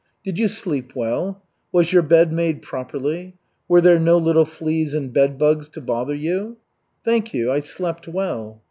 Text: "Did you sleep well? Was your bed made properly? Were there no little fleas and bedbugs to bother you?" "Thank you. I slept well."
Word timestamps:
"Did 0.23 0.39
you 0.39 0.47
sleep 0.47 0.95
well? 0.95 1.43
Was 1.71 1.93
your 1.93 2.01
bed 2.01 2.33
made 2.33 2.63
properly? 2.63 3.35
Were 3.67 3.81
there 3.81 3.99
no 3.99 4.17
little 4.17 4.45
fleas 4.45 4.95
and 4.95 5.13
bedbugs 5.13 5.69
to 5.73 5.79
bother 5.79 6.15
you?" 6.15 6.57
"Thank 7.05 7.35
you. 7.35 7.51
I 7.51 7.59
slept 7.59 8.07
well." 8.07 8.59